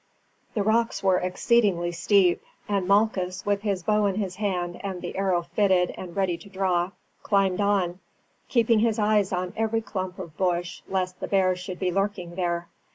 [0.55, 5.15] The rocks were exceedingly steep; and Malchus, with his bow in his hand and the
[5.15, 6.89] arrow fitted and ready to draw,
[7.21, 7.99] climbed on,
[8.47, 12.67] keeping his eyes on every clump of bush lest the bear should be lurking there.